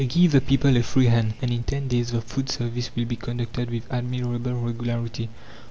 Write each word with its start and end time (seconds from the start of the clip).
Give 0.07 0.31
the 0.31 0.41
people 0.41 0.75
a 0.77 0.81
free 0.81 1.05
hand, 1.05 1.35
and 1.43 1.51
in 1.51 1.61
ten 1.61 1.87
days 1.87 2.11
the 2.11 2.21
food 2.21 2.49
service 2.49 2.89
will 2.95 3.05
be 3.05 3.15
conducted 3.15 3.69
with 3.69 3.83
admirable 3.91 4.53
regularity. 4.53 5.29